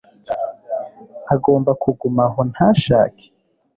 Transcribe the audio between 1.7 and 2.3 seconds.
kuguma